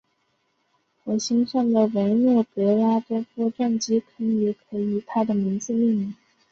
[1.03, 6.15] 火星上的维诺格拉多夫撞击坑也以他的名字命名。